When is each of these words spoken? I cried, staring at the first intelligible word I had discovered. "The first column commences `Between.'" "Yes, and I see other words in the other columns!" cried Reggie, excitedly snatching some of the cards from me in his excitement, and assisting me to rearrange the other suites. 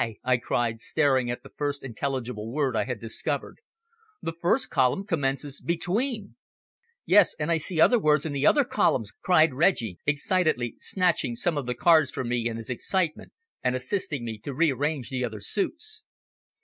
I 0.23 0.37
cried, 0.37 0.81
staring 0.81 1.29
at 1.29 1.43
the 1.43 1.51
first 1.55 1.83
intelligible 1.83 2.51
word 2.51 2.75
I 2.75 2.85
had 2.85 2.99
discovered. 2.99 3.59
"The 4.19 4.33
first 4.33 4.71
column 4.71 5.05
commences 5.05 5.61
`Between.'" 5.63 6.33
"Yes, 7.05 7.35
and 7.37 7.51
I 7.51 7.57
see 7.59 7.79
other 7.79 7.99
words 7.99 8.25
in 8.25 8.33
the 8.33 8.47
other 8.47 8.63
columns!" 8.63 9.11
cried 9.21 9.53
Reggie, 9.53 9.99
excitedly 10.07 10.75
snatching 10.79 11.35
some 11.35 11.55
of 11.55 11.67
the 11.67 11.75
cards 11.75 12.09
from 12.09 12.29
me 12.29 12.47
in 12.47 12.57
his 12.57 12.71
excitement, 12.71 13.31
and 13.63 13.75
assisting 13.75 14.25
me 14.25 14.39
to 14.39 14.55
rearrange 14.55 15.11
the 15.11 15.23
other 15.23 15.39
suites. 15.39 16.01